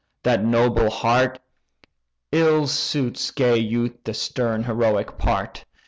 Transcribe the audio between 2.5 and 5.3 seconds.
suits gay youth the stern heroic